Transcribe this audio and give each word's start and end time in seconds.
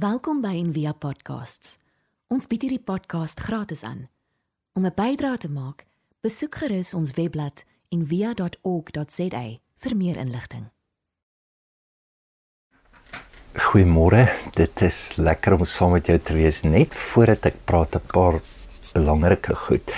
Welkom 0.00 0.38
by 0.40 0.54
Envia 0.56 0.94
Podcasts. 0.96 1.74
Ons 2.32 2.46
bied 2.48 2.62
hierdie 2.64 2.80
podcast 2.80 3.40
gratis 3.44 3.82
aan. 3.84 4.06
Om 4.72 4.86
'n 4.86 4.94
bydrae 4.96 5.36
te 5.36 5.50
maak, 5.50 5.84
besoek 6.24 6.54
gerus 6.56 6.94
ons 6.94 7.10
webblad 7.18 7.64
en 7.92 8.06
via.org.za 8.06 9.42
vir 9.82 9.96
meer 9.96 10.16
inligting. 10.16 10.70
Goeiemôre. 13.52 14.32
Dit 14.54 14.80
is 14.80 15.16
lekker 15.16 15.52
om 15.52 15.64
saam 15.64 15.92
met 15.92 16.06
jou 16.06 16.18
te 16.18 16.32
wees 16.32 16.62
net 16.62 16.94
voordat 16.94 17.44
ek 17.44 17.64
praat 17.64 17.94
'n 17.94 18.06
paar 18.06 18.40
belangrike 18.94 19.54
goed. 19.54 19.92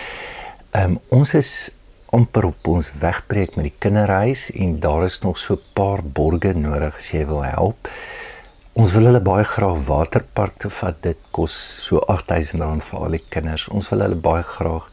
Ehm 0.73 0.91
um, 0.91 1.01
ons 1.09 1.35
is 1.35 1.71
amper 2.11 2.45
op 2.45 2.67
ons 2.67 2.93
wegbreek 2.93 3.55
met 3.57 3.65
die 3.65 3.79
kinderhuis 3.79 4.51
en 4.51 4.81
daar 4.81 5.05
is 5.05 5.21
nog 5.21 5.39
so 5.39 5.55
'n 5.55 5.63
paar 5.73 6.03
borge 6.03 6.53
nodig 6.55 6.97
as 6.97 7.11
jy 7.11 7.27
wil 7.27 7.45
help. 7.45 7.89
Ons 8.73 8.95
wil 8.97 9.05
hulle 9.05 9.21
baie 9.21 9.45
graag 9.45 9.83
waterpark 9.85 10.55
toe 10.63 10.71
vat. 10.73 10.97
Dit 11.05 11.19
kos 11.37 11.53
so 11.85 12.01
R8000 12.09 12.81
vir 12.87 13.01
al 13.05 13.17
die 13.19 13.25
kinders. 13.35 13.67
Ons 13.69 13.91
wil 13.93 14.01
hulle 14.01 14.17
baie 14.17 14.45
graag 14.49 14.87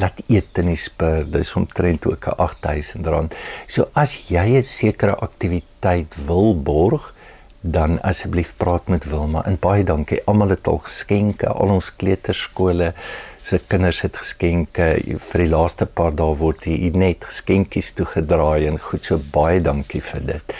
laat 0.00 0.22
eet 0.32 0.60
in 0.62 0.70
die 0.70 0.78
spur. 0.80 1.26
Dis 1.28 1.52
omtrent 1.58 2.06
ook 2.08 2.26
'n 2.26 2.38
R8000. 2.40 3.34
So 3.68 3.84
as 3.92 4.14
jy 4.30 4.56
'n 4.56 4.62
sekere 4.62 5.16
aktiwiteit 5.20 6.16
wil 6.26 6.56
borg, 6.56 7.12
dan 7.60 8.00
asseblief 8.00 8.54
praat 8.56 8.88
met 8.88 9.04
Wilma. 9.04 9.44
En 9.44 9.58
baie 9.60 9.84
dankie. 9.84 10.22
Almal 10.24 10.48
het 10.48 10.66
al 10.66 10.78
geskenke. 10.78 11.48
Al 11.48 11.68
ons 11.68 11.96
kleuterskole 11.96 12.94
se 13.40 13.58
kinders 13.58 14.00
het 14.00 14.16
geskenke. 14.16 14.96
Vir 15.18 15.40
die 15.40 15.48
laaste 15.48 15.86
paar 15.86 16.14
dae 16.14 16.36
word 16.36 16.64
hier 16.64 16.96
net 16.96 17.24
geskenkies 17.24 17.92
toegedraai 17.92 18.66
en 18.66 18.78
goed. 18.78 19.04
So 19.04 19.20
baie 19.32 19.60
dankie 19.60 20.00
vir 20.00 20.20
dit. 20.20 20.54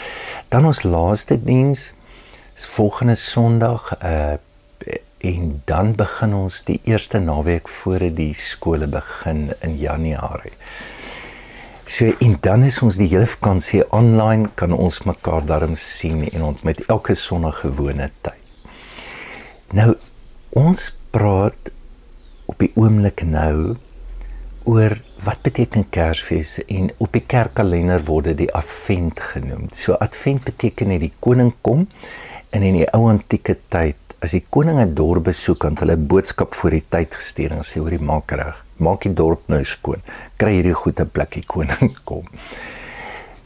Dan 0.49 0.65
ons 0.65 0.83
laaste 0.83 1.43
diens 1.43 1.93
volgende 2.65 3.15
Sondag 3.15 3.91
uh 4.03 4.39
en 5.21 5.61
dan 5.65 5.93
begin 5.95 6.33
ons 6.33 6.63
die 6.65 6.79
eerste 6.89 7.19
naweek 7.21 7.69
voor 7.69 8.07
die 8.15 8.33
skole 8.33 8.87
begin 8.89 9.51
in 9.61 9.77
Januarie. 9.77 10.53
So 11.85 12.13
en 12.19 12.37
dan 12.41 12.63
is 12.63 12.79
ons 12.81 12.97
die 12.97 13.09
hele 13.11 13.27
vakansie 13.29 13.83
online 13.93 14.49
kan 14.55 14.73
ons 14.73 15.01
mekaar 15.05 15.45
daarom 15.45 15.75
sien 15.75 16.23
en 16.31 16.47
ons 16.49 16.63
met 16.65 16.81
elke 16.87 17.13
sonnige 17.13 17.67
gewone 17.67 18.09
tyd. 18.25 18.65
Nou 19.77 19.93
ons 20.57 20.87
praat 21.13 21.71
op 22.49 22.57
die 22.63 22.71
oomblik 22.75 23.21
nou 23.27 23.75
oor 24.63 24.97
wat 25.25 25.41
beteken 25.45 25.89
Kersfees 25.93 26.57
en 26.65 26.89
op 26.97 27.13
die 27.13 27.23
kerkkalender 27.27 28.01
word 28.07 28.31
dit 28.31 28.43
die 28.45 28.51
Advent 28.57 29.21
genoem. 29.33 29.69
So 29.73 29.99
Advent 30.01 30.45
beteken 30.49 30.93
net 30.93 31.05
die 31.05 31.13
koning 31.19 31.53
kom 31.61 31.87
en 32.51 32.63
in 32.67 32.81
die 32.81 32.87
ou 32.95 33.07
antieke 33.09 33.55
tyd 33.71 33.97
as 34.21 34.35
die 34.35 34.43
koning 34.53 34.79
'n 34.79 34.93
dorp 34.95 35.25
besoek 35.31 35.65
en 35.65 35.77
hulle 35.79 35.97
boodskap 35.97 36.53
voor 36.55 36.71
die 36.77 36.85
tyd 36.89 37.15
gestuur 37.15 37.51
en 37.51 37.63
sê 37.63 37.79
hoor 37.79 37.95
die 37.95 38.07
maak 38.11 38.31
reg. 38.31 38.57
Maak 38.77 39.01
die 39.01 39.13
dorp 39.13 39.47
nou 39.47 39.63
skoon. 39.63 40.01
Kry 40.37 40.53
hierdie 40.59 40.77
goeie 40.77 41.05
plekkie 41.05 41.45
koning 41.45 41.95
kom. 42.09 42.27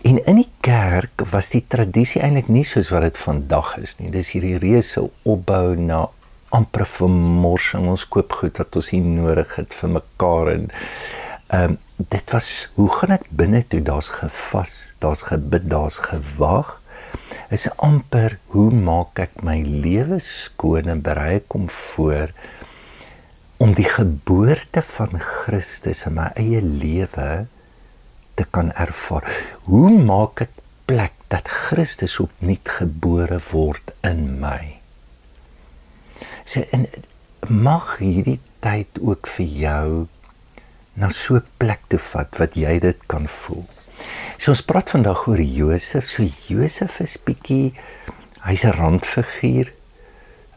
En 0.04 0.20
in 0.26 0.36
die 0.36 0.50
kerk 0.62 1.24
was 1.32 1.50
die 1.50 1.64
tradisie 1.68 2.22
eintlik 2.22 2.48
nie 2.48 2.64
soos 2.64 2.92
wat 2.92 3.02
dit 3.02 3.18
vandag 3.18 3.78
is 3.78 3.98
nie. 4.00 4.12
Dis 4.12 4.30
hierdie 4.36 4.60
reuse 4.60 5.10
opbou 5.24 5.76
na 5.76 6.08
amper 6.50 6.86
vermorsing. 6.86 7.88
Ons 7.90 8.06
koop 8.06 8.32
goed 8.34 8.58
wat 8.58 8.76
ons 8.76 8.92
nie 8.92 9.02
nodig 9.02 9.56
het 9.56 9.74
vir 9.74 9.90
mekaar 9.90 10.54
en 10.54 10.70
ehm 11.54 11.72
um, 11.72 11.78
dit 11.96 12.32
was 12.34 12.70
hoe 12.76 12.90
gaan 12.92 13.14
ek 13.16 13.30
binne 13.32 13.62
toe? 13.64 13.80
Daar's 13.80 14.10
gevas 14.10 14.96
daar's 15.00 15.22
gebid 15.30 15.70
daar's 15.72 16.02
gewag 16.04 16.82
is 17.50 17.68
amper 17.78 18.38
hoe 18.54 18.70
maak 18.74 19.20
ek 19.20 19.42
my 19.46 19.58
lewe 19.64 20.20
skoon 20.24 20.90
en 20.92 21.02
berei 21.06 21.42
kom 21.48 21.70
voor 21.70 22.34
om 23.58 23.74
die 23.78 23.88
geboorte 23.88 24.82
van 24.84 25.20
Christus 25.20 26.06
in 26.10 26.18
my 26.18 26.30
eie 26.40 26.62
lewe 26.62 27.46
te 28.36 28.46
kan 28.52 28.72
ervaar. 28.76 29.28
Hoe 29.70 29.92
maak 29.96 30.44
ek 30.48 30.58
plek 30.90 31.16
dat 31.32 31.48
Christus 31.50 32.18
opnuut 32.20 32.74
gebore 32.80 33.40
word 33.52 33.96
in 34.04 34.36
my? 34.42 34.76
Sê 36.46 36.68
en 36.76 36.86
mag 37.48 37.98
hierdie 38.02 38.40
tyd 38.66 39.00
ook 39.02 39.30
vir 39.38 39.48
jou 39.62 39.90
na 40.96 41.10
so 41.10 41.36
'n 41.36 41.48
plek 41.58 41.82
toe 41.90 42.00
vat 42.00 42.40
wat 42.40 42.56
jy 42.56 42.80
dit 42.80 43.00
kan 43.08 43.28
voel. 43.28 43.66
So 44.38 44.54
ons 44.54 44.62
praat 44.62 44.92
vandag 44.94 45.28
oor 45.28 45.42
Josef. 45.42 46.06
So 46.06 46.26
Josef 46.50 47.00
is 47.02 47.18
bietjie 47.18 47.74
hy's 48.46 48.66
'n 48.66 48.76
randfiguur 48.78 49.72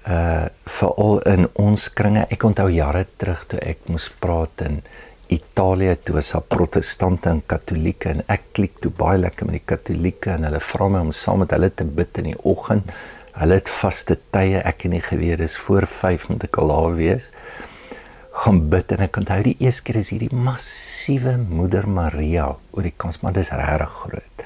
uh 0.06 0.46
veral 0.64 1.20
in 1.34 1.48
ons 1.54 1.88
kringe. 1.92 2.26
Ek 2.30 2.44
onthou 2.44 2.68
jare 2.68 3.06
terug 3.16 3.46
toe 3.48 3.60
ek 3.60 3.88
moes 3.88 4.08
praat 4.20 4.64
in 4.66 4.82
Italië 5.28 5.96
toe 6.04 6.14
was 6.14 6.32
daar 6.32 6.42
protestante 6.48 7.28
en 7.28 7.42
katolieke 7.46 8.08
en 8.08 8.22
ek 8.28 8.42
klik 8.52 8.78
toe 8.80 8.90
baie 8.90 9.18
lekker 9.18 9.46
met 9.46 9.60
die 9.60 9.68
katolieke 9.74 10.30
en 10.30 10.44
hulle 10.44 10.60
vra 10.60 10.88
my 10.88 11.00
om 11.00 11.12
saam 11.12 11.38
met 11.44 11.50
hulle 11.52 11.70
te 11.70 11.84
bid 11.84 12.18
in 12.18 12.32
die 12.32 12.40
oggend. 12.44 12.92
Hulle 13.38 13.54
het 13.54 13.68
vaste 13.68 14.16
tye, 14.32 14.60
ek 14.64 14.82
het 14.82 14.92
nie 14.92 15.04
geweet 15.04 15.38
dis 15.38 15.56
voor 15.56 15.86
5 15.86 16.28
moet 16.28 16.44
ek 16.44 16.58
al 16.58 16.68
daar 16.68 16.96
wees 16.96 17.30
gaan 18.48 18.62
bid 18.72 18.92
en 18.94 19.02
ek 19.04 19.18
onthou 19.20 19.42
die 19.44 19.58
eerste 19.60 19.84
keer 19.84 19.98
is 20.00 20.08
hierdie 20.08 20.32
massiewe 20.32 21.34
moeder 21.36 21.84
Maria 21.84 22.46
oor 22.72 22.86
die 22.86 22.94
kans 22.96 23.18
maar 23.20 23.34
dis 23.36 23.50
regtig 23.52 23.90
groot. 23.92 24.44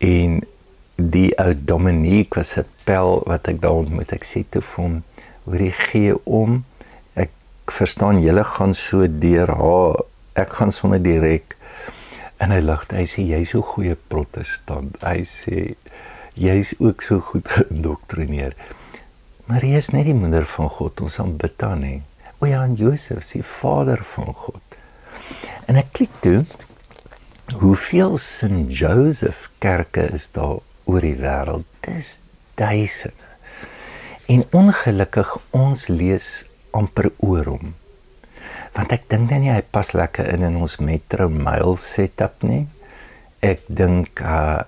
En 0.00 0.38
die 0.96 1.28
ou 1.42 1.50
Dominique 1.52 2.38
was 2.38 2.56
'n 2.56 2.64
pel 2.88 3.20
wat 3.28 3.48
ek 3.52 3.60
daar 3.60 3.76
ontmoet. 3.84 4.12
Ek 4.12 4.24
sê 4.24 4.44
toe 4.48 4.62
vir 4.62 4.84
hom 4.84 5.02
oor 5.44 5.58
die 5.58 5.70
gee 5.70 6.14
om 6.24 6.64
ek 7.14 7.30
verstaan 7.66 8.22
julle 8.22 8.44
gaan 8.44 8.72
so 8.74 9.06
deur 9.06 9.52
haar 9.52 10.00
ek 10.34 10.52
gaan 10.52 10.72
sommer 10.72 11.02
direk 11.02 11.56
en 12.40 12.50
hy 12.50 12.60
lag 12.60 12.86
hy 12.88 13.04
sê 13.04 13.20
jy's 13.20 13.50
so 13.50 13.60
goeie 13.60 13.96
protestant. 14.08 14.96
Hy 15.02 15.24
sê 15.24 15.74
jy's 16.34 16.72
ook 16.80 17.02
so 17.02 17.20
goed 17.20 17.48
geïndoktrineer. 17.56 18.56
Maria 19.46 19.76
is 19.76 19.92
net 19.92 20.06
die 20.06 20.16
moeder 20.16 20.46
van 20.46 20.68
God. 20.70 21.00
Ons 21.00 21.18
aanbid 21.20 21.60
haar 21.60 21.76
nie. 21.76 22.00
O 22.42 22.46
ja, 22.46 22.64
en 22.64 22.74
Josef, 22.74 23.22
die 23.30 23.44
vader 23.46 24.00
van 24.02 24.32
God. 24.34 24.78
En 25.70 25.76
ek 25.78 25.92
klik 25.94 26.14
toe 26.24 26.40
hoeveel 27.60 28.16
St. 28.18 28.64
Joseph 28.66 29.44
kerke 29.62 30.08
is 30.10 30.24
daar 30.34 30.58
oor 30.90 31.06
die 31.06 31.14
wêreld? 31.20 31.68
Dis 31.86 32.16
duisende. 32.58 33.30
En 34.26 34.42
ongelukkig 34.58 35.30
ons 35.54 35.86
lees 35.86 36.28
amper 36.74 37.12
oor 37.22 37.52
hom. 37.52 37.72
Want 38.74 38.98
ek 38.98 39.06
dink 39.12 39.30
dan 39.30 39.46
nie 39.46 39.54
hy 39.54 39.62
pas 39.62 39.94
lekker 39.94 40.34
in 40.34 40.42
in 40.50 40.58
ons 40.58 40.80
metro 40.82 41.30
mail 41.30 41.78
setup 41.78 42.42
nie. 42.42 42.64
Ek 43.38 43.62
dink 43.70 44.18
uh, 44.18 44.66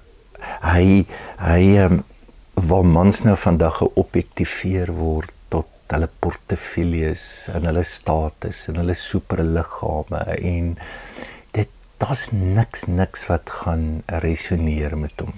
hy 0.62 1.08
hy 1.42 1.62
um, 1.88 2.04
waar 2.54 2.86
mans 2.86 3.24
nou 3.26 3.34
vandag 3.34 3.82
geobjektiveer 3.82 4.94
word 4.94 5.33
hulle 5.92 6.08
portefeuilles 6.24 7.24
en 7.52 7.66
hulle 7.68 7.84
status 7.84 8.64
en 8.70 8.80
hulle 8.80 8.96
superliggame 8.98 10.22
en 10.36 10.70
dit 11.56 11.74
daar's 12.02 12.28
niks 12.32 12.86
niks 12.88 13.26
wat 13.30 13.52
gaan 13.62 14.02
resoneer 14.24 14.96
met 14.98 15.20
hom. 15.20 15.34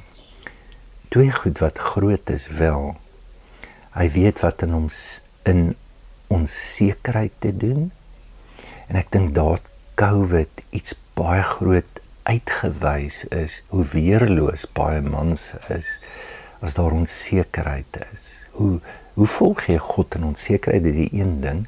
Twee 1.15 1.33
goed 1.33 1.59
wat 1.63 1.79
groot 1.79 2.31
is 2.31 2.47
wel. 2.61 2.95
Hy 3.97 4.09
weet 4.15 4.43
wat 4.45 4.63
in 4.67 4.75
ons 4.75 5.01
in 5.47 5.75
onsekerheid 6.33 7.33
te 7.39 7.53
doen. 7.57 7.91
En 8.91 8.99
ek 8.99 9.13
dink 9.15 9.35
daar 9.35 9.63
COVID 9.99 10.67
iets 10.71 10.97
baie 11.17 11.43
groot 11.47 12.03
uitgewys 12.27 13.23
is 13.31 13.61
hoe 13.71 13.85
weerloos 13.93 14.67
baie 14.75 15.01
mans 15.03 15.53
is 15.73 15.97
as 16.65 16.75
daar 16.75 16.95
onsekerheid 16.97 17.99
is. 18.13 18.27
Hoe 18.59 18.81
hoe 19.17 19.27
volg 19.27 19.67
jy 19.71 19.79
God 19.81 20.19
in 20.19 20.29
onsekerheid 20.31 20.87
is 20.91 20.99
die 21.01 21.13
een 21.17 21.41
ding. 21.41 21.65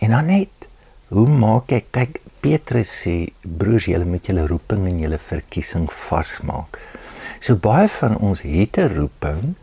En 0.00 0.14
dan 0.14 0.30
net 0.32 0.68
hoe 1.12 1.28
maak 1.28 1.72
ek 1.76 1.90
kyk 1.94 2.20
Petrus 2.44 2.92
sê 3.02 3.16
broers 3.42 3.88
julle 3.90 4.06
met 4.08 4.28
julle 4.28 4.46
roeping 4.48 4.86
en 4.88 5.00
julle 5.02 5.18
verkiesing 5.20 5.88
vasmaak. 5.92 6.78
So 7.40 7.58
baie 7.60 7.88
van 7.98 8.16
ons 8.16 8.42
het 8.46 8.78
'n 8.78 8.94
roeping 8.96 9.54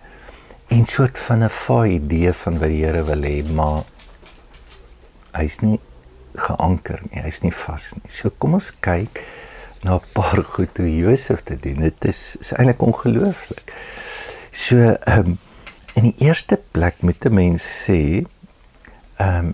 en 0.70 0.86
soort 0.86 1.18
van 1.18 1.44
'n 1.44 1.50
vaai 1.50 1.90
idee 1.96 2.34
van 2.34 2.60
wat 2.60 2.70
die 2.70 2.86
Here 2.86 3.04
wil 3.04 3.24
hê, 3.24 3.44
maar 3.54 3.84
hy's 5.34 5.60
nie 5.62 5.80
geanker 6.36 7.02
nie, 7.10 7.22
hy's 7.22 7.42
nie 7.42 7.54
vas 7.54 7.94
nie. 7.94 8.10
So 8.10 8.30
kom 8.30 8.54
ons 8.54 8.72
kyk 8.80 9.24
na 9.84 9.96
'n 9.96 10.02
paar 10.14 10.44
goed 10.44 10.78
hoe 10.78 10.98
Josef 10.98 11.44
dit 11.44 11.62
doen. 11.62 11.80
Dit 11.80 12.06
is 12.06 12.36
is 12.40 12.52
eintlik 12.54 12.82
ongelooflik. 12.82 13.74
So 14.52 14.78
ehm 14.78 15.20
um, 15.20 15.38
in 15.94 16.10
die 16.10 16.16
eerste 16.26 16.58
plek 16.72 17.02
moet 17.02 17.26
'n 17.26 17.34
mens 17.34 17.64
sê 17.86 18.26
ehm 19.18 19.54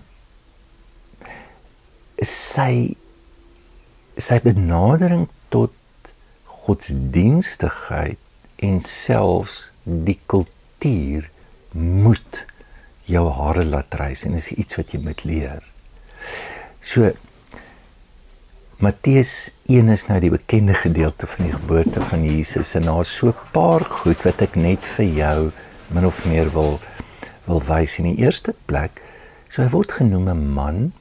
sy 2.20 2.96
sy 4.16 4.38
benadering 4.44 5.28
tot 5.48 5.72
godsdienstigheid 6.44 8.18
en 8.60 8.80
selfs 8.80 9.70
die 9.84 10.18
kultuur 10.26 11.30
moet 11.72 12.44
jou 13.08 13.24
hare 13.32 13.64
laat 13.64 13.94
rys 14.00 14.24
en 14.28 14.36
is 14.38 14.50
iets 14.52 14.76
wat 14.76 14.92
jy 14.92 15.00
moet 15.02 15.24
leer. 15.24 15.64
So 16.80 17.12
Matteus 18.80 19.50
1 19.68 19.90
is 19.92 20.06
nou 20.08 20.20
die 20.22 20.32
bekende 20.32 20.74
gedeelte 20.74 21.26
van 21.28 21.48
die 21.48 21.52
geboorte 21.52 22.00
van 22.12 22.22
Jesus 22.24 22.74
en 22.78 22.88
daar's 22.88 23.12
so 23.16 23.28
'n 23.28 23.50
paar 23.52 23.84
goed 23.84 24.22
wat 24.24 24.42
ek 24.42 24.56
net 24.56 24.86
vir 24.96 25.06
jou 25.06 25.52
min 25.90 26.06
of 26.06 26.24
meer 26.26 26.50
wil 26.54 26.78
wil 27.44 27.62
wys 27.66 27.98
in 27.98 28.06
die 28.10 28.22
eerste 28.22 28.54
plek. 28.70 29.00
So 29.48 29.62
hy 29.62 29.70
word 29.72 29.92
genoem 29.98 30.28
'n 30.28 30.52
man 30.54 30.92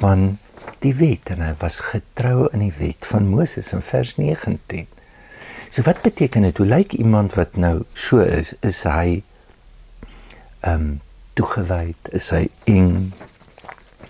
van 0.00 0.38
die 0.82 0.94
wet 0.94 1.30
en 1.30 1.40
hy 1.40 1.54
was 1.60 1.80
getrou 1.92 2.48
in 2.52 2.64
die 2.64 2.74
wet 2.78 3.06
van 3.06 3.28
Moses 3.30 3.72
in 3.72 3.82
vers 3.82 4.16
19. 4.16 4.86
So 5.70 5.82
wat 5.82 6.02
beteken 6.02 6.42
dit? 6.42 6.58
Hoe 6.58 6.66
lyk 6.66 6.92
iemand 6.92 7.34
wat 7.34 7.56
nou 7.56 7.84
so 7.94 8.18
is? 8.18 8.54
Is 8.60 8.82
hy 8.82 9.22
ehm 10.60 10.74
um, 10.74 11.00
toegewyd? 11.32 12.12
Is 12.12 12.30
hy 12.30 12.48
eng? 12.64 13.12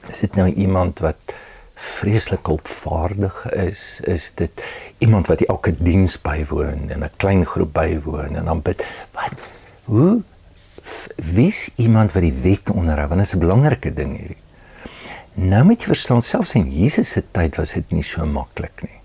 Is 0.09 0.21
dit 0.21 0.35
nou 0.35 0.49
iemand 0.49 0.99
wat 0.99 1.37
vreeslik 1.83 2.49
opvaardig 2.49 3.53
is, 3.53 4.01
is 4.01 4.31
dit 4.35 4.65
iemand 4.99 5.27
wat 5.27 5.41
elke 5.41 5.75
diens 5.83 6.21
bywoon 6.21 6.91
en 6.91 7.05
'n 7.05 7.17
klein 7.17 7.45
groep 7.47 7.73
bywoon 7.73 8.37
en 8.37 8.45
dan 8.45 8.63
bid. 8.63 8.85
Wat 9.13 9.35
hoe 9.85 10.23
wie's 11.17 11.71
iemand 11.77 12.13
wat 12.13 12.23
die 12.23 12.39
wet 12.43 12.71
onderhou? 12.71 13.09
Want 13.09 13.21
dit 13.21 13.29
is 13.29 13.35
'n 13.35 13.39
belangrike 13.39 13.93
ding 13.95 14.17
hierdie. 14.19 14.41
Nou 15.35 15.65
moet 15.65 15.81
jy 15.81 15.87
verstaan 15.87 16.23
selfs 16.23 16.55
in 16.55 16.71
Jesus 16.71 17.11
se 17.11 17.23
tyd 17.31 17.57
was 17.57 17.73
dit 17.73 17.91
nie 17.91 18.03
so 18.03 18.27
maklik 18.27 18.83
nie. 18.83 19.01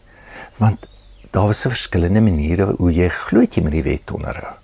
Want 0.57 0.87
daar 1.31 1.47
was 1.47 1.61
verskillende 1.61 2.21
maniere 2.21 2.75
hoe 2.77 2.91
jy 2.91 3.09
glo 3.09 3.41
jy 3.41 3.63
met 3.63 3.71
die 3.71 3.83
wet 3.83 4.11
onderhou. 4.11 4.55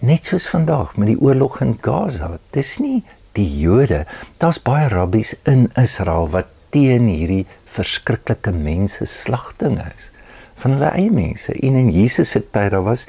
Net 0.00 0.24
soos 0.24 0.48
vandag 0.48 0.96
met 0.96 1.06
die 1.06 1.20
oorlog 1.20 1.60
in 1.60 1.78
Gaza. 1.80 2.38
Dis 2.50 2.78
nie 2.78 3.04
die 3.32 3.58
Jode. 3.60 4.06
Daar's 4.38 4.62
baie 4.62 4.88
rabbies 4.88 5.34
in 5.44 5.70
Israel 5.74 6.28
wat 6.28 6.46
teen 6.70 7.06
hierdie 7.06 7.46
verskriklike 7.64 8.52
mense 8.52 9.04
slagting 9.06 9.78
is 9.78 10.10
van 10.58 10.76
hulle 10.76 10.90
eie 10.98 11.10
mense. 11.14 11.52
En 11.54 11.78
in 11.78 11.90
Jesus 11.94 12.30
se 12.34 12.42
tyd 12.50 12.72
daar 12.74 12.84
was 12.86 13.06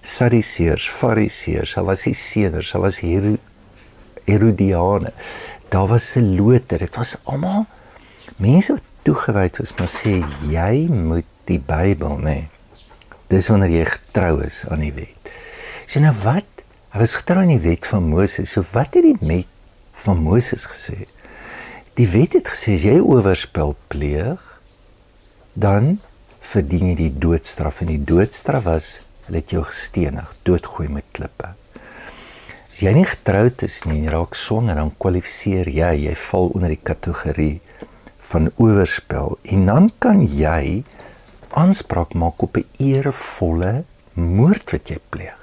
Sadduseërs, 0.00 0.88
Fariseërs, 0.88 1.74
daar 1.74 1.84
was 1.84 2.06
Seders, 2.12 2.72
daar 2.72 2.82
was 2.82 3.00
Herodiane. 4.24 5.12
Daar 5.70 5.86
was 5.86 6.10
Selote. 6.10 6.78
Dit 6.78 6.96
was 6.96 7.16
almal 7.22 7.66
mense 8.36 8.72
wat 8.72 8.82
toegewyd 9.02 9.60
was, 9.60 9.74
maar 9.78 9.90
sê 9.90 10.18
jy 10.50 10.88
moet 10.90 11.28
die 11.48 11.60
Bybel, 11.60 12.16
nê. 12.18 12.24
Nee. 12.24 12.48
Dis 13.30 13.46
wanneer 13.52 13.70
jy 13.70 13.84
getrou 13.86 14.40
is 14.42 14.64
aan 14.66 14.82
die 14.82 14.92
wet. 14.96 15.30
So 15.86 16.02
nou 16.02 16.14
wat? 16.24 16.46
Hy 16.90 16.98
was 17.02 17.14
getrou 17.20 17.44
aan 17.44 17.52
die 17.52 17.62
wet 17.62 17.86
van 17.86 18.08
Moses. 18.10 18.50
So 18.50 18.66
wat 18.74 18.96
het 18.98 19.06
die 19.06 19.18
wet 19.20 19.50
van 20.02 20.18
Moses 20.24 20.66
gesê? 20.66 21.04
Die 21.98 22.08
wet 22.10 22.34
het 22.38 22.50
gesê 22.50 22.74
as 22.78 22.86
jy 22.88 22.96
oorspel 22.98 23.76
pleeg, 23.92 24.42
dan 25.54 25.98
verdien 26.50 26.90
jy 26.90 26.96
die 26.98 27.12
doodstraf 27.22 27.80
en 27.84 27.92
die 27.92 28.02
doodstraf 28.02 28.64
was 28.66 28.86
hulle 29.26 29.38
het 29.38 29.52
jou 29.54 29.62
gestenig, 29.62 30.26
doodgooi 30.42 30.88
met 30.90 31.06
klippe. 31.14 31.52
As 32.70 32.80
jy 32.82 32.90
nie 32.96 33.06
getroud 33.06 33.62
is 33.62 33.76
nie 33.86 34.00
en 34.00 34.06
jy 34.06 34.14
raak 34.14 34.34
swanger, 34.38 34.78
dan 34.78 34.90
kwalifiseer 34.98 35.70
jy, 35.70 35.90
jy 36.08 36.14
val 36.24 36.50
onder 36.56 36.74
die 36.74 36.82
kategorie 36.82 37.60
van 38.30 38.50
oorspel 38.62 39.36
en 39.54 39.68
dan 39.70 39.90
kan 40.02 40.24
jy 40.26 40.82
aanspraak 41.60 42.16
maak 42.18 42.42
op 42.42 42.56
'n 42.58 42.66
erevolle 42.78 43.84
moord 44.14 44.72
wat 44.72 44.90
jy 44.90 44.98
pleeg. 45.10 45.38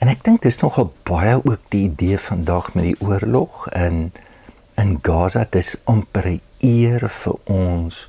En 0.00 0.08
ek 0.08 0.24
dink 0.24 0.42
dis 0.42 0.60
nogal 0.60 0.92
baie 1.04 1.36
ook 1.36 1.60
die 1.70 1.84
idee 1.88 2.18
vandag 2.18 2.74
met 2.74 2.84
die 2.84 3.00
oorlog 3.00 3.68
en 3.72 4.12
in 4.76 4.98
Gaza 5.02 5.46
dis 5.50 5.76
amper 5.84 6.28
'n 6.28 6.40
eer 6.60 7.08
vir 7.08 7.36
ons 7.44 8.08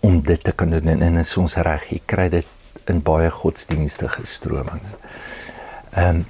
om 0.00 0.20
dit 0.20 0.42
te 0.44 0.52
kan 0.52 0.70
doen 0.70 1.02
en 1.02 1.20
is 1.20 1.36
ons 1.40 1.56
reg 1.66 1.88
jy 1.92 2.00
kry 2.06 2.28
dit 2.32 2.46
in 2.88 3.02
baie 3.04 3.30
godsdienstige 3.30 4.26
strominge. 4.26 4.96
Ehm 5.96 6.22
um, 6.22 6.26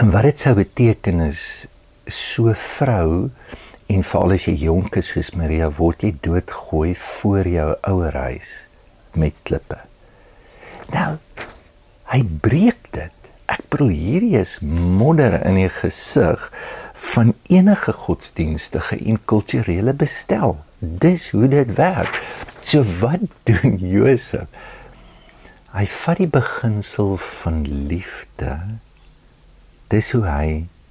en 0.00 0.08
wat 0.14 0.24
dit 0.24 0.40
sou 0.40 0.54
beteken 0.56 1.18
is 1.20 1.66
so 2.08 2.54
vrou 2.56 3.28
en 3.92 4.04
veral 4.06 4.32
as 4.32 4.46
jy 4.48 4.54
jonk 4.62 4.96
is 4.96 5.10
soos 5.12 5.32
Maria 5.36 5.68
word 5.76 6.06
jy 6.06 6.14
doodgooi 6.24 6.94
voor 6.96 7.48
jou 7.50 7.66
ouer 7.90 8.16
huis 8.16 8.52
met 9.12 9.36
klippe. 9.44 9.76
Nou 10.94 11.18
hy 12.10 12.22
breek 12.42 12.88
dit. 12.96 13.16
Ek 13.50 13.62
bedoel 13.70 13.92
hierdie 13.92 14.38
is 14.40 14.56
modder 14.62 15.36
in 15.46 15.58
die 15.58 15.70
gesig 15.74 16.48
van 17.12 17.34
enige 17.50 17.92
godsdienstige 18.06 18.98
en 19.04 19.18
kulturele 19.30 19.94
bestel. 19.94 20.56
Dis 20.78 21.28
hoe 21.34 21.48
dit 21.50 21.74
werk. 21.76 22.22
So 22.62 22.84
wat 23.00 23.24
doen 23.48 23.78
Josef? 23.78 24.48
Hy 25.70 25.86
vat 25.86 26.18
die 26.18 26.30
beginsel 26.30 27.16
van 27.16 27.62
liefde. 27.86 28.56
Dis 29.90 30.10
hoe 30.14 30.24
hy 30.26 30.46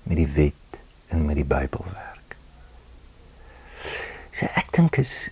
met 0.07 0.19
die 0.19 0.29
wet 0.35 0.79
en 1.11 1.25
met 1.27 1.39
die 1.39 1.47
Bybel 1.47 1.83
werk. 1.91 2.35
So 4.31 4.47
ek 4.55 4.71
dink 4.75 4.99
is 5.01 5.29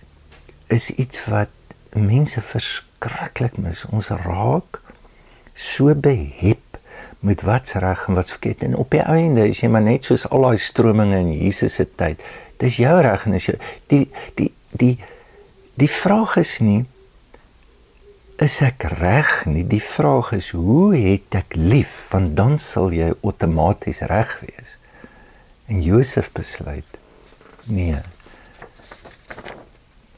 is 0.68 0.90
iets 1.00 1.22
wat 1.32 1.52
mense 1.96 2.42
verskriklik 2.44 3.56
mis. 3.56 3.86
Ons 3.88 4.10
raak 4.12 4.82
so 5.56 5.94
behep 5.96 6.78
met 7.24 7.42
wat's 7.42 7.72
reg 7.80 8.04
en 8.06 8.14
wat's 8.14 8.34
verkeerd 8.36 8.62
en 8.62 8.76
op 8.76 8.92
die 8.92 9.02
einde 9.02 9.48
is 9.48 9.62
jy 9.62 9.70
maar 9.72 9.82
net 9.82 10.04
soos 10.06 10.26
al 10.28 10.44
daai 10.44 10.60
strominge 10.60 11.18
in 11.18 11.32
Jesus 11.32 11.80
se 11.80 11.88
tyd. 11.88 12.20
Dis 12.60 12.78
jou 12.82 12.94
reg 13.02 13.24
en 13.26 13.38
is 13.38 13.48
jou 13.48 13.56
die 13.90 14.04
die 14.38 14.52
die 14.78 14.94
die 15.78 15.90
vraag 15.90 16.36
is 16.40 16.58
nie 16.64 16.82
is 18.42 18.60
ek 18.62 18.86
reg 18.98 19.30
nie 19.50 19.64
die 19.66 19.82
vraag 19.82 20.32
is 20.36 20.52
hoe 20.54 20.94
het 20.94 21.34
ek 21.38 21.56
lief 21.58 21.94
want 22.12 22.36
dan 22.38 22.58
sal 22.62 22.94
jy 22.94 23.10
outomaties 23.26 24.00
reg 24.10 24.36
wees. 24.44 24.76
En 25.68 25.82
Josef 25.82 26.30
besluit 26.34 26.98
nee. 27.68 27.98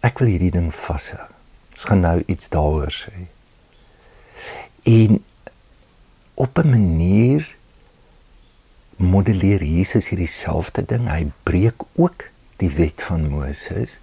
Ek 0.04 0.20
wil 0.20 0.30
hierdie 0.32 0.52
ding 0.54 0.68
vashou. 0.72 1.26
Ons 1.74 1.86
gaan 1.88 2.04
nou 2.04 2.18
iets 2.30 2.52
daaroor 2.52 2.92
sê. 2.94 3.26
En 4.88 5.18
op 6.34 6.58
'n 6.58 6.70
manier 6.70 7.56
modelleer 8.96 9.64
Jesus 9.64 10.08
hierdie 10.08 10.28
selfde 10.28 10.84
ding. 10.84 11.08
Hy 11.08 11.32
breek 11.42 11.82
ook 11.96 12.28
die 12.56 12.70
wet 12.70 13.02
van 13.02 13.28
Moses 13.28 13.98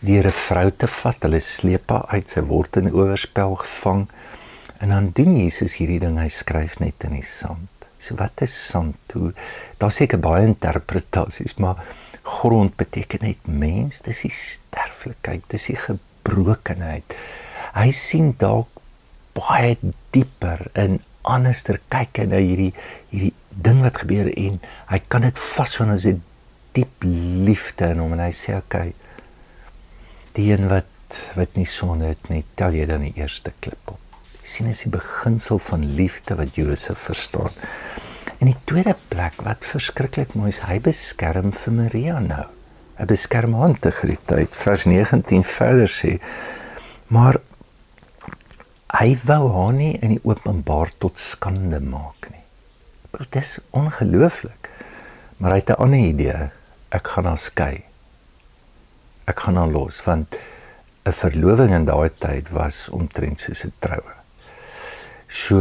deur 0.00 0.26
'n 0.26 0.32
vrou 0.32 0.70
te 0.70 0.86
vat, 0.86 1.22
hulle 1.22 1.40
sleep 1.40 1.90
haar 1.90 2.06
uit, 2.14 2.28
sy 2.28 2.40
word 2.40 2.76
in 2.76 2.92
oorspel 2.92 3.54
gevang. 3.54 4.08
En 4.78 4.88
dan 4.88 5.10
doen 5.12 5.36
Jesus 5.36 5.76
hierdie 5.76 5.98
ding, 5.98 6.18
hy 6.18 6.28
skryf 6.28 6.78
net 6.78 7.04
in 7.04 7.12
die 7.18 7.26
sand. 7.26 7.68
So 7.98 8.14
wat 8.14 8.42
is 8.42 8.54
sand 8.68 8.96
toe? 9.06 9.32
Daar 9.78 9.90
seker 9.90 10.18
baie 10.18 10.46
interpretasies, 10.46 11.56
maar 11.58 11.82
grond 12.22 12.76
beteken 12.76 13.18
net 13.22 13.46
mens, 13.46 14.00
dis 14.00 14.22
die 14.22 14.30
sterflikheid, 14.30 15.42
dis 15.48 15.66
die 15.66 15.76
gebrokenheid. 15.76 17.16
Hy 17.74 17.90
sien 17.90 18.34
dalk 18.38 18.68
baie 19.34 19.76
dieper 20.10 20.70
in 20.74 21.00
anderster 21.22 21.80
kyk 21.92 22.22
na 22.28 22.38
hierdie 22.40 22.72
hierdie 23.10 23.34
ding 23.50 23.82
wat 23.82 24.00
gebeur 24.02 24.30
en 24.30 24.60
hy 24.88 24.98
kan 25.08 25.26
dit 25.26 25.38
vashou 25.38 25.88
as 25.90 26.06
'n 26.06 26.22
diep 26.72 27.02
liefde 27.02 27.90
in 27.90 27.98
hom 27.98 28.12
en 28.12 28.20
hy 28.20 28.32
sê 28.32 28.56
okay 28.56 28.94
die 30.36 30.50
een 30.52 30.68
wat 30.68 30.86
wat 31.34 31.54
nie 31.56 31.66
sonde 31.66 32.12
het 32.12 32.28
nie 32.28 32.44
tel 32.60 32.76
jy 32.76 32.84
dan 32.86 33.06
die 33.06 33.14
eerste 33.16 33.52
klip 33.64 33.94
op 33.94 33.98
sien 34.42 34.68
is 34.68 34.84
die 34.84 34.92
beginsel 34.92 35.58
van 35.58 35.84
liefde 35.96 36.36
wat 36.36 36.56
Josef 36.56 36.98
verstaan 37.08 37.52
en 38.38 38.52
die 38.52 38.60
tweede 38.68 38.96
plek 39.08 39.40
wat 39.44 39.64
verskriklik 39.64 40.34
mooi 40.34 40.48
is 40.52 40.62
hy 40.68 40.78
beskerm 40.84 41.52
vir 41.52 41.76
Maria 41.80 42.20
nou 42.20 42.46
hy 42.98 43.08
beskerm 43.08 43.54
haar 43.56 43.74
integriteit 43.74 44.56
vers 44.56 44.86
19 44.90 45.44
verder 45.56 45.92
sê 45.92 46.18
maar 47.08 47.40
hy 48.96 49.12
wou 49.28 49.42
haar 49.52 49.74
nie 49.76 49.92
in 50.00 50.16
die 50.16 50.22
openbaar 50.24 50.92
tot 51.02 51.20
skande 51.20 51.80
maak 51.84 52.30
nie. 52.32 52.44
Dit 53.12 53.36
is 53.36 53.58
ongelooflik. 53.76 54.70
Maar 55.38 55.50
hy 55.50 55.58
het 55.58 55.70
'n 55.70 55.82
ander 55.82 55.98
idee. 55.98 56.50
Ek 56.90 57.06
gaan 57.08 57.24
haar 57.24 57.38
skei. 57.38 57.84
Ek 59.28 59.44
gaan 59.44 59.60
haar 59.60 59.72
los 59.72 60.00
want 60.06 60.38
'n 61.04 61.12
verloving 61.12 61.74
in 61.74 61.84
daai 61.84 62.10
tyd 62.24 62.48
was 62.52 62.88
omtrent 62.88 63.40
soos 63.40 63.64
'n 63.64 63.72
troue. 63.78 64.14
So 65.28 65.60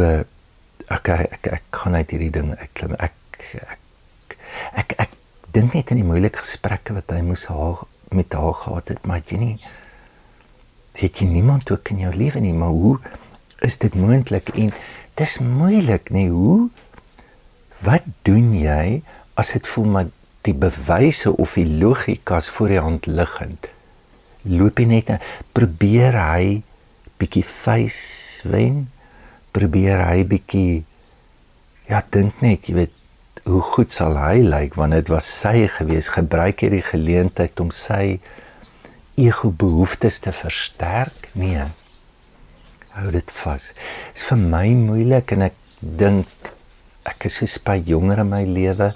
okay, 0.91 1.27
ek 1.31 1.47
ek 1.47 1.63
gaan 1.71 1.95
uit 1.95 2.11
hierdie 2.11 2.31
ding 2.31 2.55
uitklim. 2.55 2.95
Ek 2.99 3.13
ek 3.53 4.37
ek, 4.73 4.93
ek 4.97 5.11
dink 5.51 5.73
net 5.73 5.91
aan 5.91 6.01
die 6.01 6.07
moeilike 6.07 6.43
gesprekke 6.43 6.95
wat 6.97 7.11
hy 7.11 7.21
moes 7.21 7.45
haar 7.51 7.83
met 8.11 8.33
haar 8.33 8.53
gehad 8.53 8.87
het, 8.87 9.05
maar 9.05 9.21
jy 9.25 9.37
nie 9.37 9.55
het 10.97 11.19
jy 11.21 11.27
niemand 11.29 11.71
ook 11.71 11.91
in 11.93 11.99
jou 12.07 12.13
lewe 12.15 12.39
nie, 12.41 12.53
maar 12.53 12.73
hoe 12.73 12.97
is 13.61 13.77
dit 13.77 13.93
moontlik 13.95 14.49
en 14.55 14.71
dis 15.17 15.37
moeilik 15.41 16.09
nê 16.13 16.27
hoe 16.29 16.69
wat 17.85 18.05
doen 18.25 18.53
jy 18.57 19.01
as 19.37 19.53
dit 19.53 19.67
voel 19.67 19.91
maar 19.93 20.09
die 20.47 20.57
bewyse 20.57 21.33
of 21.35 21.55
die 21.59 21.67
logikas 21.67 22.49
voor 22.55 22.73
die 22.73 22.83
hand 22.83 23.09
liggend 23.11 23.69
loop 24.47 24.79
hy 24.79 24.87
net 24.89 25.15
probeer 25.57 26.17
hy 26.19 26.61
bietjie 27.19 27.45
face 27.45 28.47
wen 28.47 28.85
probeer 29.55 30.05
hy 30.07 30.23
bietjie 30.27 30.83
ja 31.89 32.03
dink 32.13 32.41
net 32.45 32.69
jy 32.69 32.79
weet 32.81 32.95
hoe 33.47 33.61
goed 33.63 33.93
sal 33.95 34.17
hy 34.19 34.41
lyk 34.43 34.75
want 34.75 34.95
dit 34.97 35.09
was 35.11 35.27
sy 35.31 35.67
gewees 35.71 36.09
gebruik 36.15 36.63
hierdie 36.63 36.83
geleentheid 36.83 37.59
om 37.63 37.71
sy 37.71 38.19
ego 39.17 39.49
behoeftes 39.49 40.19
te 40.21 40.33
versterk? 40.35 41.29
Nee. 41.33 41.63
Hou 42.93 43.09
dit 43.13 43.31
vas. 43.39 43.71
Is 44.13 44.25
vir 44.27 44.41
my 44.41 44.67
moeilik 44.77 45.33
en 45.33 45.47
ek 45.47 45.55
dink 45.79 46.51
ek 47.07 47.29
is 47.29 47.57
baie 47.63 47.81
jonger 47.87 48.21
in 48.25 48.29
my 48.33 48.43
lewe 48.45 48.91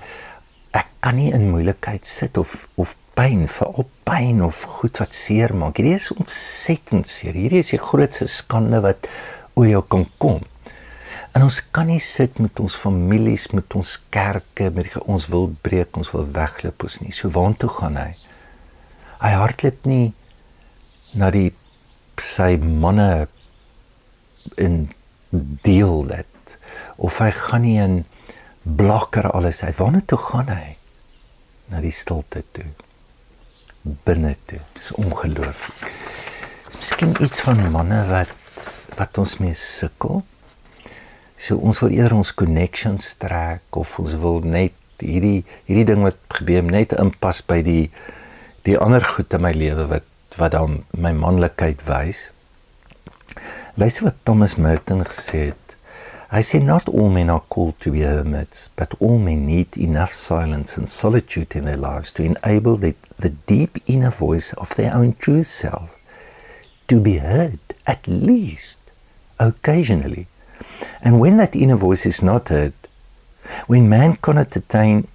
ek 0.78 0.88
kan 1.04 1.18
nie 1.20 1.32
in 1.36 1.50
moeilikheid 1.52 2.08
sit 2.08 2.38
of 2.40 2.68
of 2.80 2.96
pyn 3.18 3.44
vir 3.52 3.82
op 3.84 3.90
pyn 4.08 4.40
of 4.46 4.64
goed 4.80 5.02
wat 5.02 5.16
seer 5.16 5.54
maak. 5.56 5.80
Hierdie 5.80 5.98
is 5.98 6.12
ontsettend 6.16 7.10
seer. 7.12 7.36
Hierdie 7.36 7.62
is 7.64 7.74
die 7.74 7.82
grootste 7.82 8.28
skande 8.32 8.80
wat 8.84 9.10
oor 9.60 9.68
jou 9.68 9.84
kan 9.92 10.06
kom. 10.22 10.40
En 11.36 11.46
ons 11.46 11.60
kan 11.72 11.88
nie 11.88 12.02
sit 12.04 12.40
met 12.44 12.60
ons 12.60 12.76
families, 12.76 13.48
met 13.56 13.76
ons 13.80 13.92
kerke, 14.12 14.68
met 14.74 14.98
ons 15.06 15.28
wil 15.32 15.48
breek, 15.64 15.96
ons 16.00 16.12
wil 16.12 16.26
wegloop 16.36 16.88
ons 16.88 16.98
nie. 17.04 17.14
So 17.16 17.32
waartoe 17.32 17.72
gaan 17.72 18.00
hy? 18.00 18.10
Hy 19.22 19.32
hardloop 19.38 19.86
nie 19.88 20.12
na 21.16 21.30
die 21.32 21.52
sy 22.22 22.56
manne 22.60 23.28
in 24.60 24.90
deel 25.64 26.04
dit 26.10 26.56
of 27.02 27.18
hy 27.22 27.30
gaan 27.36 27.64
nie 27.66 27.78
in 27.82 27.96
blokker 28.62 29.32
alles 29.32 29.64
uit. 29.64 29.76
Waarna 29.76 30.02
toe 30.06 30.18
gaan 30.18 30.50
hy? 30.52 30.76
Na 31.72 31.82
die 31.82 31.94
stilte 31.94 32.44
toe. 32.52 32.68
Binne 33.82 34.36
toe. 34.46 34.60
Dis 34.78 34.92
ongelooflik. 35.02 35.90
Dis 36.68 36.78
miskien 36.78 37.16
iets 37.24 37.42
van 37.46 37.64
manne 37.72 38.04
wat 38.10 38.38
wat 38.98 39.18
ons 39.18 39.38
mee 39.40 39.56
sukkel. 39.58 40.22
So 41.40 41.58
ons 41.58 41.80
wil 41.82 41.96
eerder 41.96 42.20
ons 42.20 42.34
connections 42.38 43.16
trek 43.18 43.80
of 43.80 43.96
ons 44.02 44.18
wil 44.22 44.44
net 44.46 44.76
hierdie 45.02 45.42
hierdie 45.66 45.88
ding 45.90 46.04
wat 46.06 46.20
gebeur 46.38 46.66
net 46.68 46.94
inpas 47.02 47.42
by 47.42 47.62
die 47.66 47.86
die 48.68 48.78
ander 48.78 49.02
goed 49.16 49.34
in 49.34 49.42
my 49.42 49.54
lewe 49.56 49.88
wat 49.90 50.06
wat 50.38 50.54
dan 50.54 50.84
my 50.94 51.12
manlikheid 51.18 51.82
wys. 51.88 52.30
Luister 53.80 54.10
wat 54.10 54.22
Thomas 54.28 54.56
Merton 54.56 55.02
gesê 55.08 55.50
het. 55.50 55.61
I 56.34 56.40
say 56.40 56.60
not 56.60 56.88
all 56.88 57.10
men 57.10 57.30
are 57.30 57.42
called 57.42 57.78
to 57.82 57.92
be 57.92 58.02
hermits, 58.02 58.70
but 58.78 58.96
all 59.02 59.20
men 59.20 59.46
need 59.46 59.78
enough 59.78 60.14
silence 60.14 60.78
and 60.78 60.88
solitude 60.88 61.58
in 61.58 61.66
their 61.66 61.76
lives 61.76 62.10
to 62.14 62.24
enable 62.24 62.78
the, 62.78 62.96
the 63.20 63.32
deep 63.32 63.80
inner 63.86 64.12
voice 64.12 64.54
of 64.54 64.74
their 64.76 64.94
own 64.94 65.16
true 65.16 65.44
self 65.44 65.94
to 66.88 67.02
be 67.02 67.18
heard, 67.18 67.60
at 67.86 68.08
least 68.08 68.80
occasionally. 69.42 70.28
And 71.02 71.20
when 71.20 71.36
that 71.36 71.54
inner 71.54 71.76
voice 71.76 72.06
is 72.06 72.22
not 72.22 72.48
heard, 72.48 72.74
when 73.68 73.90
man 73.90 74.16
cannot 74.16 74.56
attain 74.56 75.10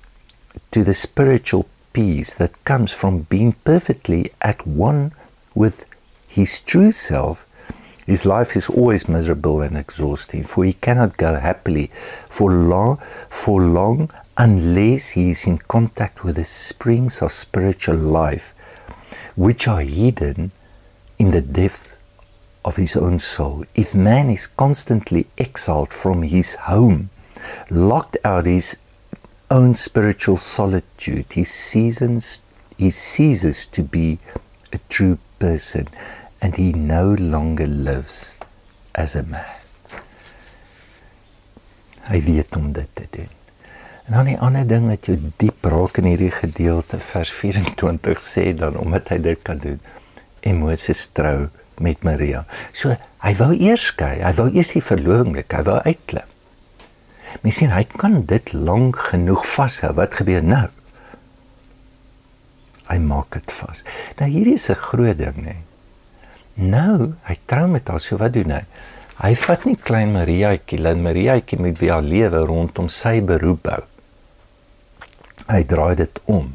to 0.70 0.84
the 0.84 0.92
spiritual 0.92 1.66
peace 1.94 2.34
that 2.34 2.62
comes 2.64 2.92
from 2.92 3.20
being 3.20 3.52
perfectly 3.64 4.32
at 4.42 4.66
one 4.66 5.12
with 5.54 5.86
his 6.28 6.60
true 6.60 6.92
self, 6.92 7.45
his 8.06 8.24
life 8.24 8.54
is 8.54 8.68
always 8.68 9.08
miserable 9.08 9.60
and 9.60 9.76
exhausting, 9.76 10.44
for 10.44 10.64
he 10.64 10.72
cannot 10.72 11.16
go 11.16 11.34
happily 11.34 11.90
for 12.28 12.52
long, 12.52 12.98
for 13.28 13.60
long 13.60 14.10
unless 14.36 15.10
he 15.10 15.30
is 15.30 15.44
in 15.44 15.58
contact 15.58 16.22
with 16.22 16.36
the 16.36 16.44
springs 16.44 17.20
of 17.20 17.32
spiritual 17.32 17.96
life, 17.96 18.54
which 19.34 19.66
are 19.66 19.80
hidden 19.80 20.52
in 21.18 21.32
the 21.32 21.40
depth 21.40 21.98
of 22.64 22.76
his 22.76 22.96
own 22.96 23.18
soul. 23.18 23.64
If 23.74 23.92
man 23.92 24.30
is 24.30 24.46
constantly 24.46 25.26
exiled 25.36 25.92
from 25.92 26.22
his 26.22 26.54
home, 26.54 27.10
locked 27.70 28.18
out 28.24 28.46
his 28.46 28.76
own 29.50 29.74
spiritual 29.74 30.36
solitude, 30.36 31.26
he 31.32 31.42
ceases, 31.42 32.40
he 32.78 32.90
ceases 32.90 33.66
to 33.66 33.82
be 33.82 34.18
a 34.72 34.78
true 34.88 35.18
person 35.40 35.88
and 36.40 36.56
he 36.56 36.72
no 36.72 37.14
longer 37.18 37.66
lives 37.66 38.36
as 38.94 39.16
a 39.16 39.22
man. 39.22 39.52
Hy 42.06 42.20
weet 42.22 42.56
om 42.56 42.70
dit 42.72 42.88
te 42.94 43.06
doen. 43.10 43.32
En 44.06 44.14
dan 44.14 44.28
die 44.30 44.38
ander 44.38 44.66
ding 44.68 44.86
wat 44.86 45.08
jou 45.10 45.16
diep 45.40 45.66
raak 45.66 45.98
in 45.98 46.06
hierdie 46.06 46.30
gedeelte 46.30 47.00
vers 47.02 47.32
24 47.34 48.22
sê 48.22 48.52
dan 48.54 48.78
omdat 48.78 49.10
hy 49.10 49.18
dit 49.24 49.42
kan 49.42 49.58
doen. 49.58 49.80
En 50.46 50.60
Moses 50.62 51.08
trou 51.10 51.48
met 51.82 52.06
Maria. 52.06 52.44
So 52.70 52.94
hy 53.24 53.34
wou 53.40 53.50
eers 53.56 53.88
skei, 53.90 54.20
hy 54.22 54.32
wou 54.38 54.46
eers 54.52 54.70
die 54.76 54.84
verloving, 54.84 55.40
hy 55.42 55.62
wou 55.66 55.80
uitklim. 55.82 56.30
Mens 57.42 57.58
sien 57.58 57.74
hy 57.74 57.82
kan 57.90 58.20
dit 58.30 58.52
lank 58.54 59.00
genoeg 59.10 59.42
vashou. 59.46 59.90
Wat 59.98 60.14
gebeur 60.20 60.44
nou? 60.46 60.68
Hy 62.86 62.98
maak 63.02 63.34
dit 63.34 63.56
vas. 63.58 63.82
Nou 64.20 64.30
hierdie 64.30 64.54
is 64.54 64.70
'n 64.70 64.78
groot 64.78 65.18
ding, 65.18 65.42
nê. 65.42 65.56
Nou, 66.56 67.12
hy 67.28 67.36
trou 67.44 67.66
met 67.68 67.88
haar, 67.88 68.00
so 68.00 68.16
wat 68.20 68.32
doen 68.32 68.54
hy? 68.54 68.62
Hy 69.16 69.32
vat 69.40 69.64
nie 69.68 69.76
klein 69.80 70.12
Mariaatjie, 70.12 70.80
klein 70.80 71.02
Mariaatjie 71.04 71.58
met 71.60 71.78
wie 71.80 71.92
hy 71.92 72.00
lewe 72.04 72.42
rondom 72.48 72.88
sy 72.92 73.20
beroep 73.24 73.62
bou. 73.64 73.82
Hy 75.48 75.60
draai 75.68 75.96
dit 76.00 76.20
om. 76.32 76.54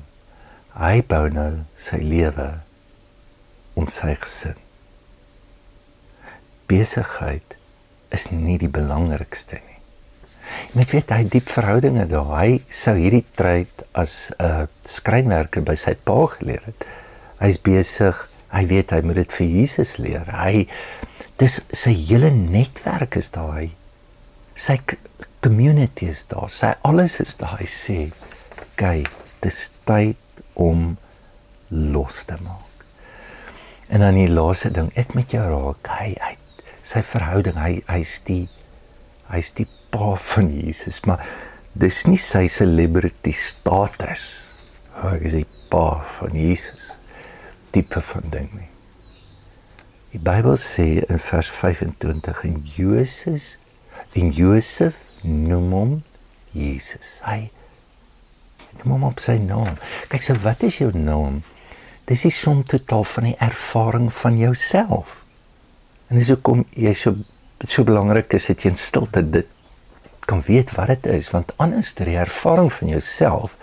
Hy 0.77 1.01
bou 1.05 1.25
nou 1.33 1.63
sy 1.77 2.01
lewe 2.01 2.49
om 3.77 3.87
sy 3.89 4.15
gesin. 4.21 4.57
Besigheid 6.69 7.57
is 8.13 8.29
nie 8.33 8.57
die 8.61 8.71
belangrikste 8.71 9.59
nie. 9.61 9.79
Met 10.75 10.91
weet 10.91 11.13
hy 11.13 11.23
diep 11.29 11.49
verhoudinge 11.51 12.07
daar. 12.09 12.33
Hy 12.41 12.59
sou 12.73 12.97
hierdie 12.97 13.25
tryd 13.37 13.85
as 13.93 14.33
'n 14.37 14.65
uh, 14.65 14.65
skrynwerker 14.83 15.63
by 15.63 15.75
sy 15.75 15.93
pa 15.95 16.25
geleer 16.35 16.63
het. 16.65 16.85
Hy's 17.39 17.57
besig 17.57 18.27
Hy 18.51 18.65
weet 18.67 18.91
hy 18.91 18.99
moet 19.05 19.21
dit 19.21 19.35
vir 19.37 19.53
Jesus 19.59 19.95
leer. 20.01 20.27
Hy 20.35 20.65
dis 21.41 21.59
sy 21.75 21.93
hele 21.95 22.31
netwerk 22.35 23.15
is 23.19 23.31
daar. 23.33 23.53
Hy 23.61 23.69
sy 24.57 24.77
community 25.41 26.09
is 26.11 26.25
daar. 26.29 26.49
Sy 26.51 26.73
alles 26.87 27.19
is 27.23 27.37
daar. 27.39 27.57
Hy 27.59 27.67
sê, 27.67 28.11
"Kyk, 28.75 29.09
dis 29.41 29.71
tyd 29.85 30.43
om 30.53 30.97
los 31.69 32.23
te 32.23 32.37
maak." 32.41 32.85
En 33.89 33.99
dan 33.99 34.15
die 34.15 34.27
laaste 34.27 34.71
ding, 34.71 34.91
ek 34.95 35.13
met 35.13 35.31
jou 35.31 35.43
raak. 35.43 35.87
Hy 35.87 36.15
hy 36.19 36.37
sy 36.81 37.01
verhouding, 37.01 37.55
hy 37.55 37.83
hy's 37.87 38.19
die 38.19 38.49
hy's 39.29 39.51
die 39.51 39.67
pa 39.89 40.15
van 40.15 40.49
Jesus, 40.49 41.05
maar 41.05 41.25
dis 41.73 42.05
nie 42.05 42.17
sy 42.17 42.47
celebrity 42.47 43.31
status. 43.31 44.47
Hy 45.01 45.17
is 45.21 45.33
die 45.33 45.47
pa 45.69 46.03
van 46.03 46.35
Jesus 46.35 47.00
tipe 47.71 48.01
van 48.11 48.29
ding 48.33 48.49
nie. 48.55 48.69
Die 50.11 50.19
Bybel 50.19 50.57
sê 50.59 50.87
in 51.07 51.19
vers 51.23 51.49
25 51.55 52.43
en 52.49 52.59
Josef 52.75 53.55
en 54.17 54.31
Josef 54.35 55.05
noem 55.23 55.71
hom 55.71 55.93
Jesus. 56.51 57.19
Hy 57.23 57.47
noem 58.81 58.97
hom 58.97 59.07
op 59.11 59.23
sy 59.23 59.37
naam. 59.39 59.77
Kyk 60.11 60.25
so 60.25 60.35
wat 60.43 60.65
is 60.67 60.81
jou 60.81 60.91
naam? 60.95 61.39
Dis 62.09 62.25
die 62.27 62.33
som 62.35 62.65
totaal 62.67 63.05
van 63.07 63.29
die 63.29 63.37
ervaring 63.39 64.09
van 64.11 64.39
jouself. 64.39 65.21
En 66.09 66.19
dis 66.19 66.31
hoekom 66.33 66.65
jy 66.75 66.95
so 66.97 67.15
so 67.61 67.85
belangrik 67.85 68.33
is 68.33 68.47
dat 68.49 68.63
jy 68.63 68.71
in 68.73 68.79
stilte 68.79 69.21
dit 69.21 69.49
kan 70.25 70.41
weet 70.47 70.71
wat 70.73 70.89
dit 70.89 71.07
is 71.13 71.29
want 71.29 71.51
anders 71.61 71.93
die 71.97 72.17
ervaring 72.17 72.71
van 72.73 72.89
jouself 72.89 73.53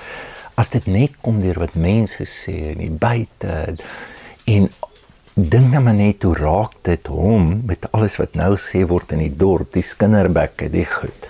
as 0.58 0.72
dit 0.74 0.86
net 0.90 1.16
kom 1.22 1.38
deur 1.42 1.60
wat 1.62 1.78
mense 1.78 2.24
sê 2.26 2.72
en 2.72 2.82
die 2.82 2.90
buite 2.90 3.78
en 4.50 4.68
dink 5.38 5.70
nou 5.70 5.82
maar 5.86 5.94
net 5.94 6.24
hoe 6.26 6.34
raak 6.34 6.74
dit 6.88 7.10
hom 7.14 7.60
met 7.68 7.86
alles 7.94 8.18
wat 8.18 8.34
nou 8.38 8.56
sê 8.58 8.82
word 8.90 9.12
in 9.14 9.22
die 9.22 9.34
dorp, 9.38 9.70
die 9.76 9.86
skinderbekke, 9.86 10.66
die 10.72 10.86
goed. 10.88 11.28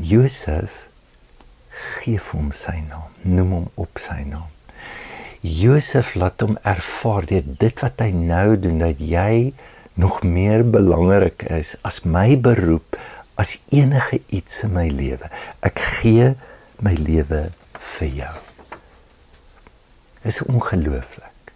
Josef 0.00 0.86
gee 1.98 2.20
hom 2.30 2.48
sy 2.56 2.78
naam, 2.86 3.12
noem 3.28 3.52
hom 3.58 3.68
op 3.84 4.00
sy 4.00 4.22
naam. 4.24 4.48
Josef 5.44 6.14
laat 6.16 6.40
hom 6.44 6.56
ervaar 6.64 7.28
dit 7.28 7.84
wat 7.84 8.00
hy 8.00 8.08
nou 8.16 8.56
doen 8.60 8.80
dat 8.80 9.00
jy 9.00 9.52
nog 10.00 10.22
meer 10.24 10.64
belangrik 10.64 11.44
is 11.52 11.74
as 11.84 12.06
my 12.08 12.38
beroep, 12.40 12.96
as 13.40 13.58
enige 13.72 14.22
iets 14.32 14.62
in 14.64 14.72
my 14.76 14.86
lewe. 14.88 15.28
Ek 15.64 15.80
gee 16.00 16.32
my 16.84 16.94
lewe 16.96 17.50
vir 17.96 18.14
jou. 18.20 18.36
Dit 20.20 20.32
is 20.32 20.42
ongelooflik. 20.42 21.52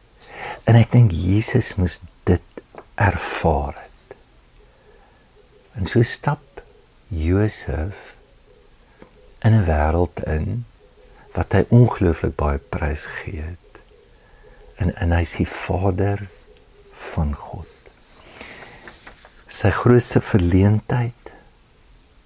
En 0.65 0.77
ek 0.79 0.93
dink 0.95 1.13
Jesus 1.13 1.75
moes 1.77 1.99
dit 2.29 2.63
ervaar 3.01 3.77
het. 3.77 4.17
En 5.75 5.89
so 5.89 6.03
stap 6.07 6.63
Josef 7.09 8.15
in 9.45 9.53
'n 9.53 9.67
wêreld 9.67 10.23
in 10.25 10.65
wat 11.35 11.53
hy 11.53 11.65
ongelooflik 11.69 12.37
baie 12.37 12.59
prys 12.59 13.07
gee 13.07 13.43
het. 13.43 13.81
En 14.77 14.95
en 14.97 15.13
hy's 15.13 15.37
die 15.37 15.49
Vader 15.49 16.29
van 16.93 17.35
God. 17.35 17.69
Sy 19.47 19.71
grootste 19.71 20.21
verleentheid 20.21 21.35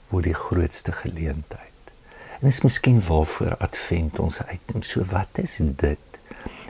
word 0.08 0.24
die 0.24 0.34
grootste 0.34 0.92
geleentheid. 0.92 1.67
En 2.38 2.46
dis 2.46 2.60
miskien 2.62 3.00
waarvoor 3.02 3.56
Advent 3.56 4.18
ons 4.22 4.42
uitneem. 4.42 4.82
So 4.86 5.02
wat 5.10 5.40
is 5.42 5.56
dit? 5.58 6.18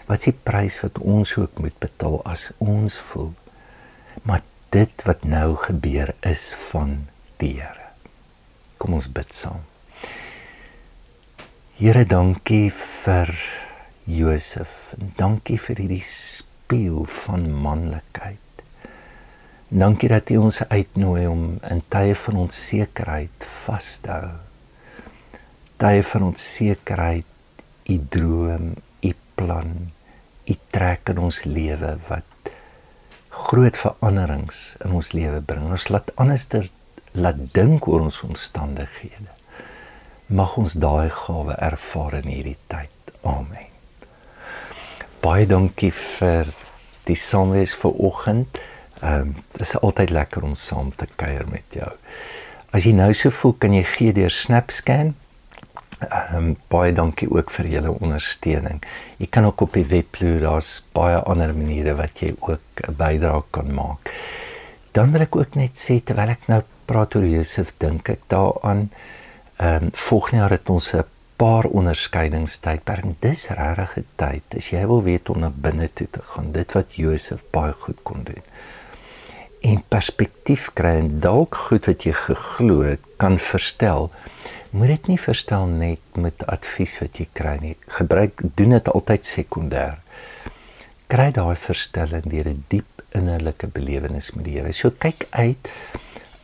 Wat 0.09 0.17
is 0.17 0.31
die 0.31 0.33
prys 0.33 0.79
wat 0.81 0.97
ons 0.99 1.35
ook 1.37 1.61
moet 1.61 1.77
betaal 1.79 2.23
as 2.25 2.49
ons 2.65 2.97
voel? 3.11 3.35
Maar 4.25 4.41
dit 4.73 5.05
wat 5.05 5.29
nou 5.29 5.53
gebeur 5.61 6.15
is 6.25 6.55
van 6.71 6.97
die 7.37 7.59
Here. 7.61 7.93
Kom 8.81 8.97
ons 8.97 9.11
bid 9.13 9.35
saam. 9.35 9.61
Here, 11.77 12.07
dankie 12.09 12.73
vir 12.73 13.31
Josef. 14.09 14.95
Dankie 15.21 15.61
vir 15.61 15.85
hierdie 15.85 16.03
spieël 16.03 17.05
van 17.21 17.45
manlikheid. 17.53 18.65
Dankie 19.69 20.09
dat 20.09 20.33
U 20.33 20.49
ons 20.49 20.65
uitnooi 20.65 21.27
om 21.29 21.49
in 21.69 21.85
tye 21.93 22.17
van 22.25 22.45
onsekerheid 22.49 23.51
vas 23.69 23.97
te 24.01 24.17
hou 24.17 24.48
tye 25.79 26.03
van 26.03 26.23
onsekerheid, 26.33 27.27
u 27.89 27.97
droom, 28.11 28.75
u 29.01 29.13
plan, 29.35 29.73
u 30.45 30.55
trek 30.75 31.13
in 31.13 31.21
ons 31.23 31.45
lewe 31.47 31.95
wat 32.09 32.53
groot 33.49 33.77
veranderings 33.79 34.77
in 34.85 34.97
ons 34.99 35.13
lewe 35.15 35.41
bring. 35.41 35.71
Ons 35.71 35.89
laat 35.93 36.11
anders 36.17 36.47
ter 36.51 36.69
laat 37.17 37.39
dink 37.55 37.87
oor 37.89 38.05
ons 38.07 38.23
omstandighede. 38.27 39.33
Mag 40.29 40.57
ons 40.61 40.75
daai 40.77 41.09
gawe 41.15 41.57
ervaar 41.71 42.19
in 42.21 42.29
hierdie 42.29 42.59
tyd. 42.69 43.15
Amen. 43.27 43.71
Baie 45.25 45.47
dankie 45.49 45.91
vir 45.95 46.53
die 47.09 47.17
saamwees 47.17 47.75
vir 47.79 47.97
oggend. 48.11 48.61
Ehm 49.01 49.31
um, 49.31 49.33
dit 49.55 49.63
is 49.65 49.77
altyd 49.79 50.11
lekker 50.11 50.45
om 50.45 50.55
saam 50.59 50.91
te 50.93 51.07
kuier 51.17 51.47
met 51.49 51.65
jou. 51.75 51.89
As 52.75 52.85
jy 52.85 52.93
nou 52.93 53.13
so 53.15 53.31
voel, 53.33 53.55
kan 53.63 53.73
jy 53.73 53.85
gee 53.87 54.13
deur 54.13 54.35
SnapScan 54.35 55.15
Ehm 55.99 56.37
um, 56.37 56.57
baie 56.71 56.93
dankie 56.95 57.27
ook 57.31 57.51
vir 57.51 57.67
julle 57.67 57.91
ondersteuning. 57.91 58.83
Jy 59.19 59.27
kan 59.35 59.45
ook 59.49 59.65
op 59.67 59.73
die 59.75 59.87
webblad, 59.87 60.41
daar's 60.45 60.71
baie 60.95 61.17
ander 61.27 61.51
maniere 61.55 61.97
wat 61.99 62.21
jy 62.23 62.35
ook 62.39 62.87
'n 62.87 62.95
bydrae 62.97 63.43
kan 63.51 63.75
maak. 63.75 64.13
Dan 64.93 65.13
wil 65.13 65.21
ek 65.21 65.37
ook 65.37 65.55
net 65.55 65.75
sê 65.75 65.99
terwyl 66.05 66.29
ek 66.29 66.47
nou 66.47 66.63
praat 66.87 67.15
oor 67.15 67.27
Josef, 67.27 67.75
dink 67.79 68.09
ek 68.09 68.21
daaraan 68.29 68.91
ehm 69.57 69.85
um, 69.85 69.91
volgende 69.93 70.37
jaar 70.37 70.51
het 70.51 70.71
ons 70.71 70.95
'n 70.95 71.05
paar 71.37 71.65
onderskeidingstydperk. 71.65 73.05
Dis 73.19 73.49
regtig 73.49 73.97
'n 73.97 74.07
tyd 74.17 74.57
as 74.57 74.71
jy 74.71 74.87
wil 74.87 75.03
weet 75.03 75.29
om 75.29 75.39
na 75.39 75.51
binne 75.51 75.91
toe 75.95 76.07
te 76.11 76.23
gaan. 76.23 76.53
Dit 76.53 76.73
wat 76.73 76.95
Josef 76.95 77.43
baie 77.51 77.73
goed 77.73 77.99
kon 78.03 78.23
doen. 78.23 78.43
En 79.61 79.83
perspektief 79.89 80.71
kry 80.75 80.97
en 80.99 81.21
dalk 81.21 81.55
goed 81.55 81.87
wat 81.87 82.03
jy 82.03 82.13
geglo 82.13 82.83
het 82.83 83.01
kan 83.17 83.39
verstel 83.39 84.11
moet 84.71 84.89
dit 84.93 85.07
nie 85.07 85.19
verstel 85.21 85.67
net 85.67 86.17
met 86.17 86.45
advies 86.47 86.99
wat 87.01 87.19
jy 87.21 87.27
kry 87.33 87.57
nie. 87.63 87.75
Gebruik 87.99 88.43
doen 88.59 88.77
dit 88.77 88.91
altyd 88.93 89.27
sekondêr. 89.27 89.99
Kry 91.09 91.31
daai 91.33 91.57
verstelling 91.57 92.27
deur 92.29 92.49
'n 92.49 92.65
diep 92.69 93.03
innerlike 93.17 93.67
belewenis 93.67 94.33
met 94.37 94.45
die 94.45 94.59
Here. 94.59 94.73
So 94.73 94.91
kyk 94.91 95.27
uit. 95.31 95.71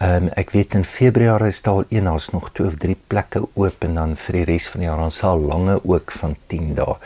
Um, 0.01 0.29
ek 0.37 0.51
weet 0.51 0.75
in 0.75 0.85
Februarie 0.85 1.53
is 1.53 1.63
daar 1.63 1.85
een 1.89 2.09
ons 2.11 2.31
nog 2.31 2.51
twee 2.53 2.67
of 2.67 2.77
drie 2.83 2.97
plekke 3.07 3.45
oop 3.55 3.85
en 3.85 3.95
dan 3.95 4.17
vir 4.17 4.41
die 4.41 4.45
res 4.45 4.67
van 4.69 4.81
die 4.83 4.89
jaar 4.89 5.05
ons 5.05 5.21
sal 5.23 5.39
lange 5.39 5.79
ook 5.85 6.11
van 6.11 6.37
10 6.47 6.75
dae. 6.75 6.97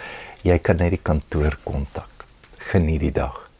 Jy 0.42 0.58
kan 0.58 0.80
net 0.80 0.90
die 0.96 1.02
kantoor 1.02 1.58
kontak. 1.64 2.24
Geniet 2.70 3.00
die 3.00 3.12
dag. 3.12 3.50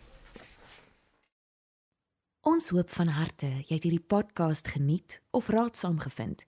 Ons 2.49 2.71
hoop 2.73 2.91
van 2.91 3.13
harte 3.13 3.47
jy 3.69 3.75
het 3.77 3.85
hierdie 3.85 4.07
podcast 4.15 4.69
geniet 4.73 5.21
of 5.31 5.51
raadsaam 5.53 5.99
gevind. 6.01 6.48